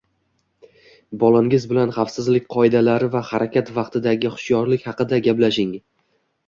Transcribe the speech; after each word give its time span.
Bolangiz 1.23 1.67
bilan 1.73 1.93
xavfsizlik 1.99 2.49
qoidalari 2.57 3.13
va 3.19 3.25
harakat 3.31 3.73
vaqtidagi 3.79 4.35
xushyorlik 4.39 4.91
haqida 4.93 5.27
gaplashing. 5.31 5.81